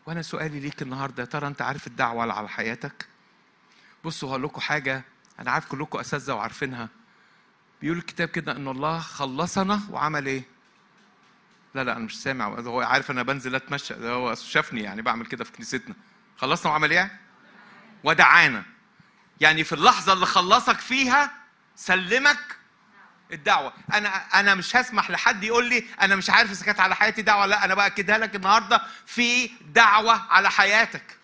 [0.06, 3.08] وأنا سؤالي ليك النهارده يا ترى أنت عارف الدعوة اللي على حياتك؟
[4.06, 5.04] بصوا هقول لكم حاجة
[5.40, 6.90] أنا عارف كلكم أساتذة وعارفينها.
[7.82, 10.44] بيقول الكتاب كده إن الله خلصنا وعمل إيه؟
[11.76, 12.46] لا لا أنا مش سامع.
[12.46, 13.94] هو عارف أنا بنزل أتمشى.
[13.94, 15.96] ده هو شافني يعني بعمل كده في كنيستنا.
[16.38, 17.20] خلصنا وعمل إيه؟
[18.04, 18.64] ودعانا.
[19.42, 21.32] يعني في اللحظة اللي خلصك فيها
[21.76, 22.58] سلمك
[23.32, 23.74] الدعوة.
[23.94, 24.10] أنا
[24.40, 27.66] أنا مش هسمح لحد يقول لي أنا مش عارف إذا كانت على حياتي دعوة لأ.
[27.66, 31.18] أنا بأكدها لك النهارده في دعوة على حياتك.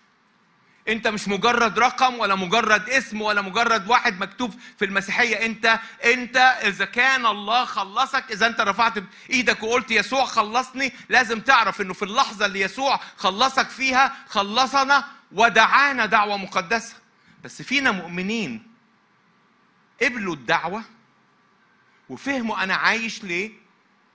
[0.88, 5.46] انت مش مجرد رقم ولا مجرد اسم ولا مجرد واحد مكتوب في المسيحية.
[5.46, 8.92] انت انت إذا كان الله خلصك إذا انت رفعت
[9.30, 16.06] إيدك وقلت يسوع خلصني لازم تعرف إنه في اللحظة اللي يسوع خلصك فيها خلصنا ودعانا
[16.06, 16.94] دعوة مقدسة.
[17.44, 18.62] بس فينا مؤمنين
[20.02, 20.82] قبلوا الدعوة
[22.08, 23.50] وفهموا أنا عايش ليه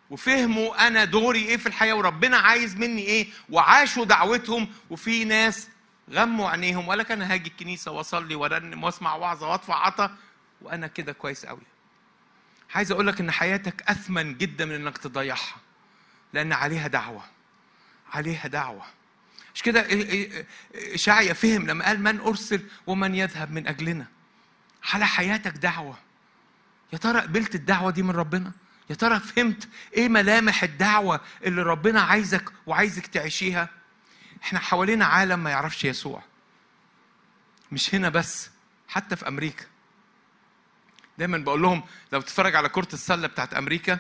[0.10, 5.68] وفهموا أنا دوري إيه في الحياة وربنا عايز مني إيه وعاشوا دعوتهم وفي ناس
[6.12, 10.18] غموا عينيهم ولا كان هاجي الكنيسة وأصلي وارنم وأسمع وعظة وادفع عطا
[10.62, 11.62] وأنا كده كويس قوي
[12.76, 15.56] عايز أقول لك إن حياتك أثمن جدا من إنك تضيعها
[16.34, 17.24] لأن عليها دعوة
[18.14, 18.84] عليها دعوة.
[19.56, 19.88] مش كده؟
[20.76, 24.06] اشعيا فهم لما قال من أرسل ومن يذهب من أجلنا.
[24.94, 25.98] على حياتك دعوة.
[26.94, 28.52] يا ترى قبلت الدعوة دي من ربنا؟
[28.90, 33.70] يا ترى فهمت إيه ملامح الدعوة اللي ربنا عايزك وعايزك تعيشيها؟
[34.44, 36.24] إحنا حوالينا عالم ما يعرفش يسوع.
[37.72, 38.50] مش هنا بس
[38.88, 39.66] حتى في أمريكا.
[41.18, 44.00] دايما بقول لهم لو تتفرج على كرة السلة بتاعت أمريكا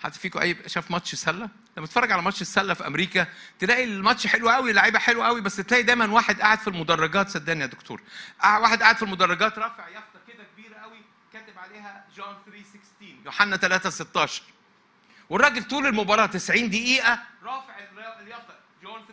[0.00, 3.26] حد فيكم أي شاف ماتش سلة؟ لما تتفرج على ماتش السلة في أمريكا
[3.58, 7.60] تلاقي الماتش حلو قوي لعيبه حلوة قوي بس تلاقي دايما واحد قاعد في المدرجات صدقني
[7.60, 8.02] يا دكتور.
[8.44, 10.98] واحد قاعد في المدرجات رافع يافطة كده كبيرة قوي
[11.32, 14.42] كاتب عليها جون 3:16 يوحنا 3:16
[15.30, 17.74] والراجل طول المباراة 90 دقيقة رافع
[18.20, 18.54] اليافطة.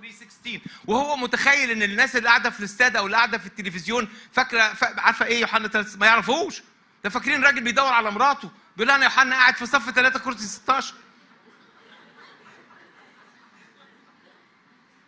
[0.01, 4.73] 3:16 وهو متخيل إن الناس اللي قاعدة في الاستاد أو اللي قاعدة في التلفزيون فاكره
[4.81, 6.61] عارفة إيه يوحنا 3 ما يعرفوش؟
[7.03, 10.93] ده فاكرين راجل بيدور على مراته بيقول أنا يوحنا قاعد في صف 3 كرسي 16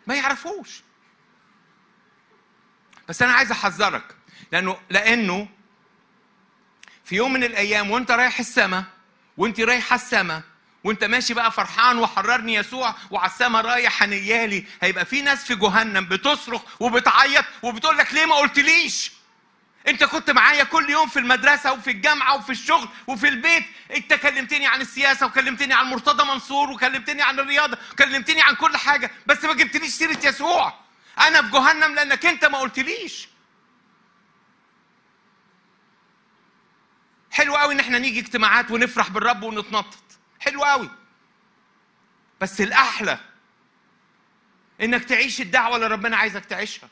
[0.06, 0.82] ما يعرفوش.
[3.08, 4.14] بس أنا عايز أحذرك
[4.52, 5.48] لأنه لأنه
[7.04, 8.84] في يوم من الأيام وأنت رايح السماء
[9.36, 10.42] وأنت رايحة السماء
[10.84, 16.04] وانت ماشي بقى فرحان وحررني يسوع وعلى السما رايح هنيالي هيبقى في ناس في جهنم
[16.04, 19.12] بتصرخ وبتعيط وبتقول لك ليه ما قلتليش؟
[19.88, 24.66] انت كنت معايا كل يوم في المدرسة وفي الجامعة وفي الشغل وفي البيت انت كلمتني
[24.66, 29.54] عن السياسة وكلمتني عن مرتضى منصور وكلمتني عن الرياضة وكلمتني عن كل حاجة بس ما
[29.54, 30.74] جبتليش سيرة يسوع.
[31.20, 33.28] أنا في جهنم لأنك انت ما قلتليش.
[37.30, 39.98] حلو قوي إن إحنا نيجي اجتماعات ونفرح بالرب ونتنطط.
[40.44, 40.90] حلو قوي.
[42.40, 43.18] بس الأحلى
[44.80, 46.88] إنك تعيش الدعوة اللي ربنا عايزك تعيشها.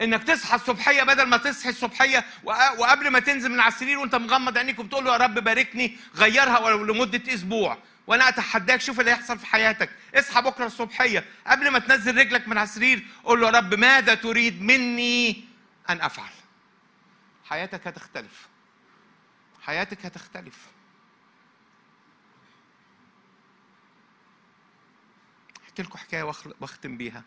[0.00, 4.58] إنك تصحى الصبحية بدل ما تصحي الصبحية وقبل ما تنزل من على السرير وأنت مغمض
[4.58, 7.78] عينيك وبتقول له يا رب باركني غيرها ولو لمدة أسبوع.
[8.06, 9.90] وأنا أتحداك شوف اللي هيحصل في حياتك.
[10.14, 14.14] اصحى بكرة الصبحية قبل ما تنزل رجلك من على السرير قول له يا رب ماذا
[14.14, 15.44] تريد مني
[15.90, 16.30] أن أفعل؟
[17.44, 18.48] حياتك هتختلف.
[19.62, 20.56] حياتك هتختلف.
[25.78, 26.22] احكي لكم حكاية
[26.60, 27.22] واختم بيها.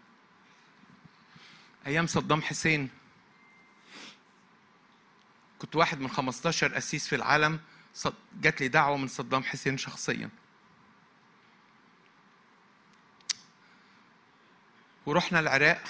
[1.87, 2.89] أيام صدام حسين
[5.59, 7.59] كنت واحد من 15 قسيس في العالم
[8.41, 10.29] جات لي دعوة من صدام حسين شخصيا.
[15.05, 15.83] ورحنا العراق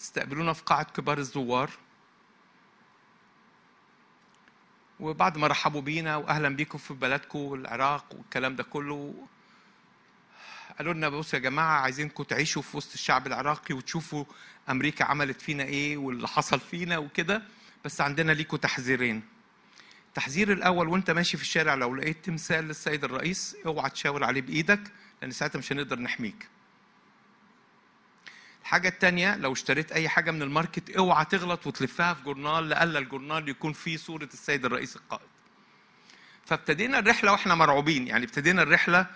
[0.00, 1.70] استقبلونا في قاعة كبار الزوار.
[5.00, 9.26] وبعد ما رحبوا بينا واهلا بيكم في بلدكم العراق والكلام ده كله.
[10.78, 14.24] قالوا لنا بصوا يا جماعة عايزينكم تعيشوا في وسط الشعب العراقي وتشوفوا
[14.70, 17.42] أمريكا عملت فينا إيه واللي حصل فينا وكده
[17.84, 19.22] بس عندنا ليكوا تحذيرين
[20.08, 24.80] التحذير الأول وأنت ماشي في الشارع لو لقيت تمثال للسيد الرئيس اوعى تشاور عليه بإيدك
[25.22, 26.48] لأن ساعتها مش هنقدر نحميك
[28.62, 33.48] الحاجة التانية لو اشتريت أي حاجة من الماركت اوعى تغلط وتلفها في جورنال لألا الجورنال
[33.48, 35.28] يكون فيه صورة السيد الرئيس القائد.
[36.46, 39.06] فابتدينا الرحلة وإحنا مرعوبين، يعني ابتدينا الرحلة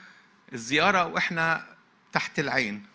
[0.52, 1.66] الزيارة وإحنا
[2.12, 2.86] تحت العين.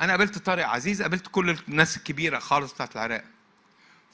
[0.00, 3.24] أنا قابلت طارق عزيز، قابلت كل الناس الكبيرة خالص بتاعت العراق.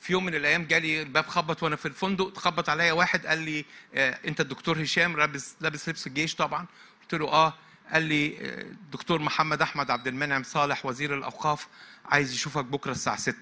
[0.00, 3.64] في يوم من الأيام جالي الباب خبط وأنا في الفندق خبط عليا واحد قال لي
[3.94, 6.66] آه أنت الدكتور هشام لابس لابس لبس الجيش طبعا
[7.02, 7.54] قلت له آه
[7.92, 11.68] قال لي الدكتور محمد أحمد عبد المنعم صالح وزير الأوقاف
[12.06, 13.36] عايز يشوفك بكرة الساعة 6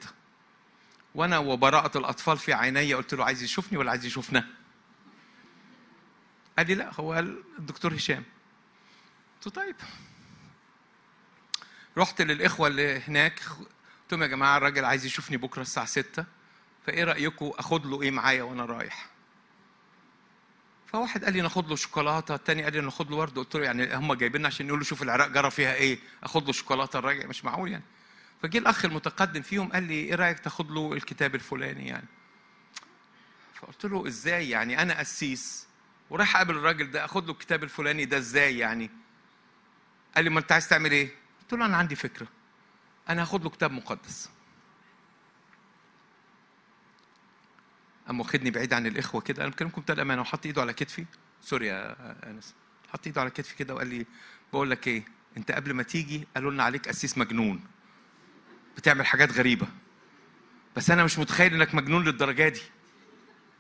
[1.15, 4.47] وأنا وبراءة الأطفال في عيني قلت له عايز يشوفني ولا عايز يشوفنا
[6.59, 8.25] قال لي لا هو قال الدكتور هشام.
[9.45, 9.77] قلت طيب.
[11.99, 16.25] رحت للإخوة اللي هناك قلت لهم يا جماعة الراجل عايز يشوفني بكرة الساعة 6
[16.87, 19.07] فإيه رايكم أخد له إيه معايا وأنا رايح؟
[20.87, 23.97] فواحد قال لي ناخد له شوكولاتة الثاني قال لي ناخد له ورد قلت له يعني
[23.97, 27.71] هم جايبيننا عشان يقولوا شوف العراق جرى فيها إيه أخد له شوكولاتة الراجل مش معقول
[27.71, 27.85] يعني.
[28.43, 32.07] فجه الأخ المتقدم فيهم قال لي إيه رأيك تاخد له الكتاب الفلاني يعني؟
[33.55, 35.67] فقلت له إزاي يعني؟ أنا قسيس.
[36.13, 38.91] ورايح اقابل الراجل ده أخد له الكتاب الفلاني ده إزاي يعني؟
[40.17, 41.09] قال لي ما أنت عايز تعمل إيه؟
[41.41, 42.27] قلت له أنا عندي فكرة
[43.09, 44.31] أنا هاخد له كتاب مقدس.
[48.07, 50.21] قام واخدني بعيد عن الإخوة كده أنا بكلمكم بتاع الأمانة.
[50.21, 51.05] وحط إيده على كتفي
[51.43, 51.97] سوري يا
[52.31, 52.55] أنس.
[52.93, 54.07] حط إيده على كتفي كده وقال لي
[54.53, 55.05] بقول لك إيه
[55.37, 57.65] أنت قبل ما تيجي قالوا لنا عليك قسيس مجنون
[58.77, 59.67] بتعمل حاجات غريبة
[60.77, 62.63] بس أنا مش متخيل إنك مجنون للدرجة دي.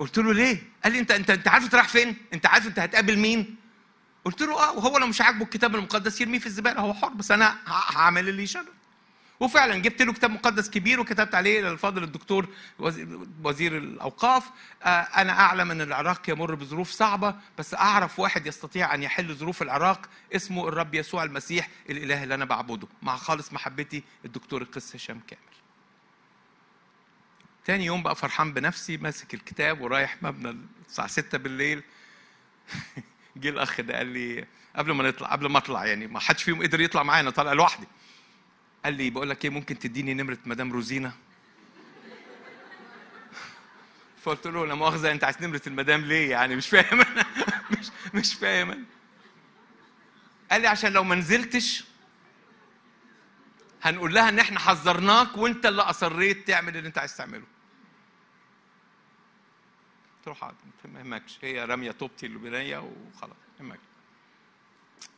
[0.02, 2.78] قلت له ليه؟ قال لي انت انت أنت عارف أنت رايح فين؟ أنت عارف أنت
[2.78, 3.56] هتقابل مين؟
[4.24, 7.30] قلت له آه وهو لو مش عاجبه الكتاب المقدس يرميه في الزبالة هو حر بس
[7.30, 8.66] أنا هعمل اللي يشرب
[9.40, 14.44] وفعلا جبت له كتاب مقدس كبير وكتبت عليه للفاضل الدكتور وزير- وزير الأوقاف.
[14.82, 19.62] آه، أنا أعلم أن العراق يمر بظروف صعبة بس أعرف واحد يستطيع أن يحل ظروف
[19.62, 22.88] العراق اسمه الرب يسوع المسيح الإله اللي أنا بعبده.
[23.02, 25.51] مع خالص محبتي الدكتور القس هشام كامل.
[27.64, 30.56] تاني يوم بقى فرحان بنفسي ماسك الكتاب ورايح مبنى
[30.88, 31.82] الساعة 6 بالليل.
[33.36, 34.46] جه الأخ ده قال لي
[34.76, 37.52] قبل ما نطلع قبل ما أطلع يعني ما حدش فيهم قدر يطلع معايا أنا طالع
[37.52, 37.86] لوحدي
[38.84, 41.12] قال لي بقول لك إيه ممكن تديني نمرة مدام روزينا؟
[44.22, 47.24] فقلت له لا مؤاخذة أنت عايز نمرة المدام ليه يعني؟ مش فاهم أنا.
[47.78, 48.84] مش مش فاهم أنا.
[50.50, 51.84] قال لي عشان لو ما نزلتش
[53.82, 57.51] هنقول لها إن إحنا حذرناك وأنت اللي أصريت تعمل اللي أنت عايز تعمله.
[60.30, 60.54] حاضر
[60.84, 61.38] ما يهمكش.
[61.42, 63.80] هي رامية طوبتي اللي بنية وخلاص ما يهمكش.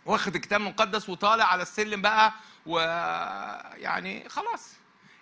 [0.07, 2.35] واخد الكتاب المقدس وطالع على السلم بقى
[2.67, 4.73] ويعني خلاص.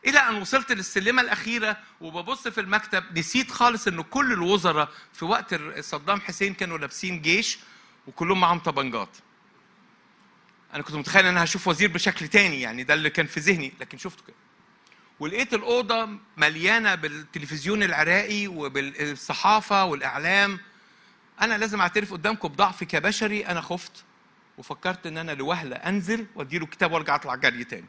[0.06, 5.54] إلى أن وصلت للسلمة الأخيرة وببص في المكتب نسيت خالص إن كل الوزراء في وقت
[5.80, 7.58] صدام حسين كانوا لابسين جيش
[8.06, 9.16] وكلهم معاهم طبنجات.
[10.74, 13.72] أنا كنت متخيل إن أنا هشوف وزير بشكل تاني يعني ده اللي كان في ذهني
[13.80, 14.36] لكن شفته كده.
[15.22, 20.58] ولقيت الأوضة مليانة بالتلفزيون العراقي وبالصحافة والإعلام.
[21.40, 23.46] أنا لازم أعترف قدامكم بضعفي كبشري.
[23.46, 24.04] أنا خفت
[24.58, 27.86] وفكرت إن أنا لوهلة أنزل وأديله كتاب وأرجع أطلع جري تاني.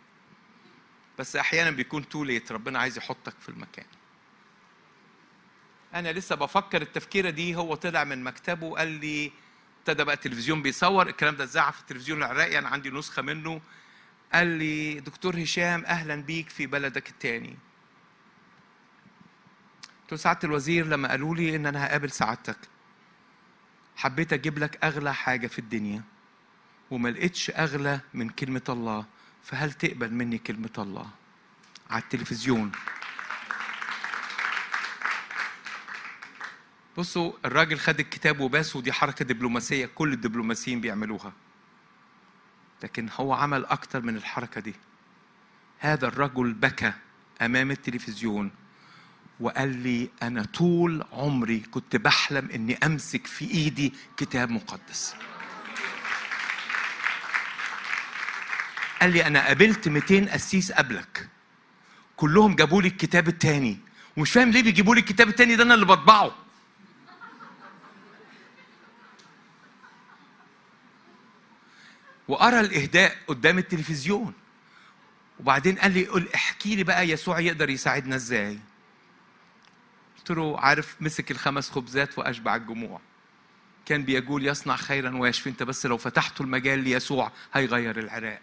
[1.20, 3.86] بس أحيانا بيكون too late ربنا عايز يحطك في المكان.
[5.94, 7.56] أنا لسه بفكر التفكيره دي.
[7.56, 9.32] هو طلع من مكتبه وقال لي
[9.80, 11.08] ابتدى بقى التلفزيون بيصور.
[11.08, 12.60] الكلام ده اتذاع في التلفزيون العراقي.
[12.60, 13.62] أنا عندي نسخة منه.
[14.34, 17.56] قال لي دكتور هشام أهلا بيك في بلدك التاني.
[20.02, 22.58] قلت له سعادة الوزير لما قالوا لي إن أنا هقابل سعادتك
[23.96, 26.02] حبيت أجيب لك أغلى حاجة في الدنيا
[26.92, 29.06] وما لقيتش أغلى من كلمة الله
[29.44, 31.10] فهل تقبل مني كلمة الله
[31.90, 32.72] على التلفزيون؟
[36.98, 41.34] بصوا الراجل خد الكتاب وباس ودي حركة دبلوماسية كل الدبلوماسيين بيعملوها.
[42.84, 44.74] لكن هو عمل أكتر من الحركة دي.
[45.80, 46.94] هذا الرجل بكى
[47.42, 48.52] أمام التلفزيون
[49.40, 55.16] وقال لي أنا طول عمري كنت بحلم إني أمسك في إيدي كتاب مقدس.
[59.02, 61.30] قال لي أنا قابلت 200 قسيس قبلك.
[62.16, 63.80] كلهم جابوا لي الكتاب التاني.
[64.18, 66.43] ومش فاهم ليه بيجيبوا لي الكتاب التاني ده أنا اللي بطبعه.
[72.34, 74.34] وأرى الإهداء قدام التلفزيون.
[75.40, 78.60] وبعدين قال لي قل احكي لي بقى يسوع يقدر يساعدنا إزاي.
[80.18, 83.02] قلت له عارف مسك الخمس خبزات وأشبع الجموع.
[83.86, 88.42] كان بيقول يصنع خيرا ويشفي أنت بس لو فتحتوا المجال ليسوع هيغير العراق.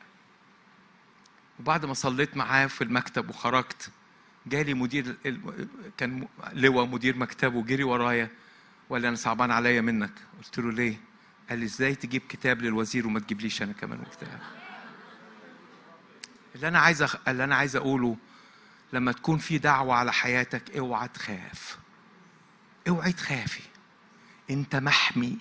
[1.60, 3.90] وبعد ما صليت معاه في المكتب وخرجت
[4.46, 5.16] جالي مدير
[5.98, 8.28] كان لواء مدير مكتبه جري ورايا
[8.88, 10.12] وقال لي أنا صعبان عليا منك.
[10.38, 11.09] قلت له ليه؟
[11.50, 14.40] قال لي إزاي تجيب كتاب للوزير وما تجيبليش أنا كمان كتاب؟
[16.54, 17.16] اللي أنا عايز أخ...
[17.28, 18.16] اللي أنا عايز أقوله
[18.92, 21.78] لما تكون في دعوة على حياتك اوعى تخاف.
[22.88, 23.62] اوعي تخافي.
[24.50, 25.38] أنت محمي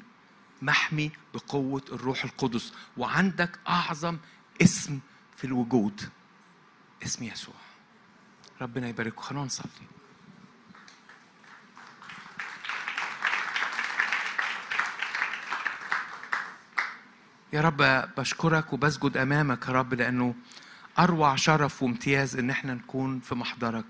[0.62, 4.18] محمي بقوة الروح القدس وعندك أعظم
[4.62, 5.00] اسم
[5.38, 6.10] في الوجود
[7.04, 7.56] اسم يسوع.
[8.62, 9.70] ربنا يبارككم خلونا نصلي.
[17.54, 17.78] يا رب
[18.18, 20.36] بشكرك وبسجد أمامك يا رب لأنه
[21.00, 23.86] أروع شرف وامتياز إن إحنا نكون في محضرك.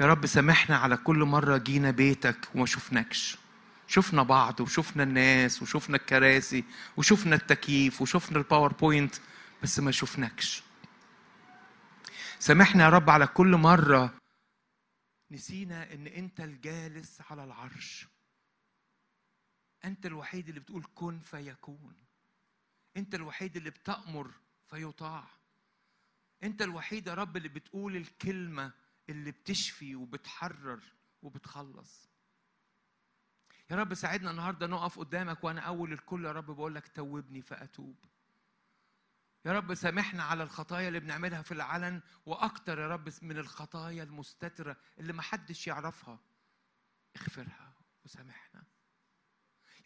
[0.00, 3.38] يا رب سامحنا على كل مرة جينا بيتك وما شفناكش.
[3.88, 6.64] شفنا بعض وشفنا الناس وشفنا الكراسي
[6.96, 9.14] وشفنا التكييف وشفنا الباوربوينت
[9.62, 10.62] بس ما شفناكش.
[12.38, 14.14] سامحنا يا رب على كل مرة
[15.30, 18.06] نسينا إن أنت الجالس على العرش.
[19.84, 21.94] أنت الوحيد اللي بتقول كن فيكون.
[22.96, 24.34] انت الوحيد اللي بتأمر
[24.66, 25.28] فيطاع.
[26.42, 28.72] انت الوحيد يا رب اللي بتقول الكلمة
[29.08, 30.82] اللي بتشفي وبتحرر
[31.22, 32.08] وبتخلص.
[33.70, 38.04] يا رب ساعدنا النهارده نقف قدامك وأنا أول الكل يا رب بقول لك توبني فأتوب.
[39.44, 44.76] يا رب سامحنا على الخطايا اللي بنعملها في العلن وأكتر يا رب من الخطايا المستترة
[44.98, 46.18] اللي محدش يعرفها.
[47.16, 47.74] اغفرها
[48.04, 48.64] وسامحنا.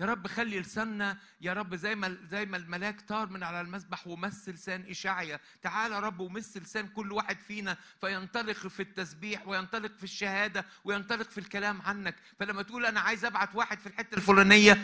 [0.01, 4.07] يا رب خلي لساننا يا رب زي ما زي ما الملاك طار من على المسبح
[4.07, 5.40] ومس لسان إشعيا.
[5.62, 11.30] تعال يا رب ومس لسان كل واحد فينا فينطلق في التسبيح وينطلق في الشهادة وينطلق
[11.30, 12.14] في الكلام عنك.
[12.40, 14.82] فلما تقول أنا عايز أبعت واحد في الحتة الفلانية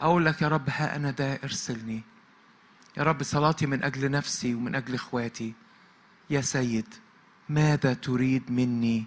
[0.00, 2.02] أقول لك يا رب ها أنا ده ارسلني.
[2.96, 5.54] يا رب صلاتي من أجل نفسي ومن أجل إخواتي.
[6.30, 6.94] يا سيد
[7.48, 9.06] ماذا تريد مني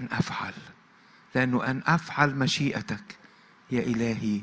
[0.00, 0.54] أن أفعل؟
[1.34, 3.18] لأنه أن أفعل مشيئتك
[3.70, 4.42] يا إلهي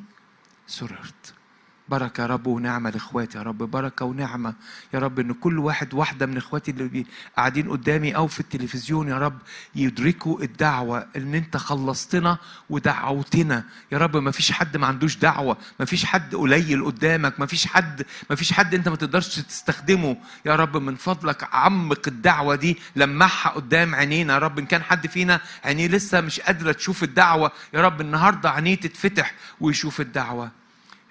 [0.67, 1.42] sorardı.
[1.89, 4.53] بركة يا رب ونعمة لإخواتي يا رب بركة ونعمة
[4.93, 7.05] يا رب إن كل واحد واحدة من إخواتي اللي
[7.37, 9.37] قاعدين قدامي أو في التلفزيون يا رب
[9.75, 12.37] يدركوا الدعوة إن أنت خلصتنا
[12.69, 13.63] ودعوتنا.
[13.91, 17.67] يا رب ما فيش حد ما عندوش دعوة ما فيش حد قليل قدامك ما فيش
[17.67, 20.17] حد ما فيش حد أنت ما تقدرش تستخدمه.
[20.45, 24.59] يا رب من فضلك عمق الدعوة دي لمعها قدام عينينا يا رب.
[24.59, 29.33] إن كان حد فينا عينيه لسه مش قادرة تشوف الدعوة يا رب النهاردة عينيه تتفتح
[29.61, 30.62] ويشوف الدعوة.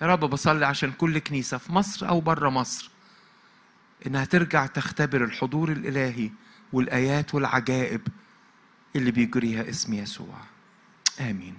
[0.03, 2.91] يا رب بصلي عشان كل كنيسة في مصر أو بره مصر
[4.07, 6.31] إنها ترجع تختبر الحضور الإلهي
[6.73, 8.01] والآيات والعجائب
[8.97, 10.37] اللي بيجريها اسم يسوع.
[11.21, 11.55] آمين.